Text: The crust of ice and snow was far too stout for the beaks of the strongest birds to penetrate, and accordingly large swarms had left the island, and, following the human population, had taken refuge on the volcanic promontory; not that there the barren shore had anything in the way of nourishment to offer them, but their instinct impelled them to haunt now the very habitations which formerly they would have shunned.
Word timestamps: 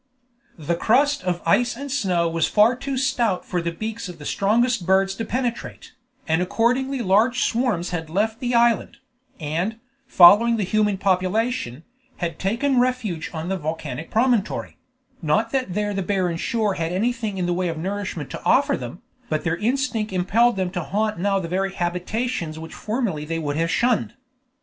The 0.57 0.73
crust 0.73 1.23
of 1.23 1.43
ice 1.45 1.75
and 1.77 1.91
snow 1.91 2.27
was 2.27 2.47
far 2.47 2.75
too 2.75 2.97
stout 2.97 3.45
for 3.45 3.61
the 3.61 3.71
beaks 3.71 4.09
of 4.09 4.17
the 4.17 4.25
strongest 4.25 4.87
birds 4.87 5.13
to 5.13 5.25
penetrate, 5.25 5.91
and 6.27 6.41
accordingly 6.41 7.03
large 7.03 7.43
swarms 7.43 7.91
had 7.91 8.09
left 8.09 8.39
the 8.39 8.55
island, 8.55 8.97
and, 9.39 9.75
following 10.07 10.57
the 10.57 10.63
human 10.63 10.97
population, 10.97 11.83
had 12.17 12.39
taken 12.39 12.79
refuge 12.79 13.29
on 13.31 13.47
the 13.47 13.57
volcanic 13.57 14.09
promontory; 14.09 14.75
not 15.21 15.51
that 15.51 15.75
there 15.75 15.93
the 15.93 16.01
barren 16.01 16.37
shore 16.37 16.73
had 16.73 16.91
anything 16.91 17.37
in 17.37 17.45
the 17.45 17.53
way 17.53 17.67
of 17.67 17.77
nourishment 17.77 18.31
to 18.31 18.43
offer 18.43 18.75
them, 18.75 19.03
but 19.29 19.43
their 19.43 19.57
instinct 19.57 20.11
impelled 20.11 20.55
them 20.55 20.71
to 20.71 20.81
haunt 20.83 21.19
now 21.19 21.37
the 21.37 21.47
very 21.47 21.73
habitations 21.73 22.57
which 22.57 22.73
formerly 22.73 23.23
they 23.23 23.37
would 23.37 23.55
have 23.55 23.69
shunned. 23.69 24.15